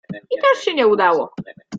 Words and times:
I 0.31 0.35
też 0.41 0.63
się 0.65 0.73
nie 0.73 0.87
udało. 0.87 1.33